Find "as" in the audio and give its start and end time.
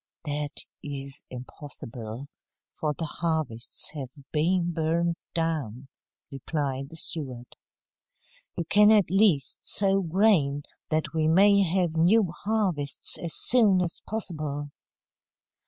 13.19-13.35, 13.81-14.01